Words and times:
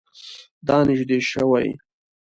دا 0.67 0.77
نژدې 0.87 1.19
شوی؟ 1.29 1.69